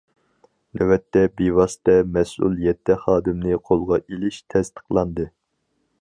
نۆۋەتتە، 0.79 1.21
بىۋاسىتە 1.41 1.95
مەسئۇل 2.17 2.57
يەتتە 2.69 2.97
خادىمنى 3.05 3.61
قولغا 3.69 4.03
ئېلىش 4.03 4.41
تەستىقلاندى. 4.55 5.29